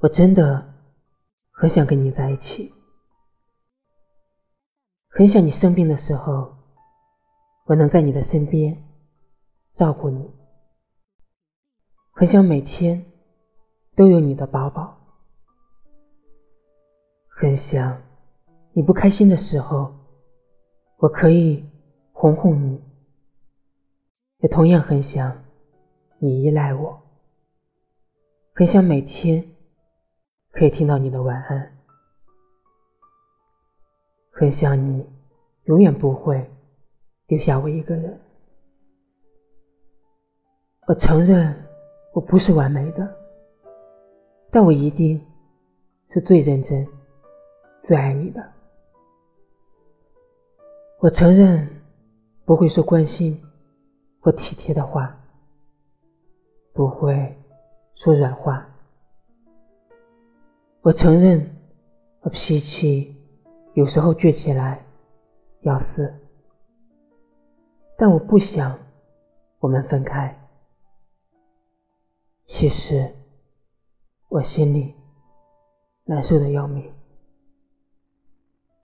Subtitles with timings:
[0.00, 0.74] 我真的
[1.50, 2.72] 很想跟你在一起，
[5.08, 6.56] 很想你生病的时候，
[7.64, 8.80] 我能在你的身边
[9.74, 10.30] 照顾你，
[12.12, 13.04] 很想每天
[13.96, 14.96] 都有你的宝宝，
[17.26, 18.00] 很想
[18.72, 19.92] 你不开心的时候，
[20.98, 21.68] 我可以
[22.12, 22.80] 哄哄你，
[24.42, 25.44] 也同样很想
[26.20, 27.02] 你依赖我，
[28.54, 29.57] 很想每天。
[30.52, 31.78] 可以听到你的晚安，
[34.30, 35.06] 很想你，
[35.64, 36.50] 永远不会
[37.26, 38.20] 丢下我一个人。
[40.86, 41.54] 我承认
[42.14, 43.06] 我不是完美的，
[44.50, 45.24] 但我一定
[46.10, 46.86] 是最认真、
[47.86, 48.52] 最爱你的。
[51.00, 51.68] 我承认
[52.44, 53.40] 不会说关心
[54.18, 55.16] 或体贴的话，
[56.72, 57.38] 不会
[57.94, 58.66] 说软话。
[60.80, 61.54] 我承认，
[62.20, 63.14] 我脾气
[63.74, 64.84] 有时候倔起来
[65.60, 66.14] 要死，
[67.96, 68.78] 但我不想
[69.58, 70.34] 我们分开。
[72.44, 73.14] 其实
[74.28, 74.94] 我心里
[76.04, 76.90] 难受的要命。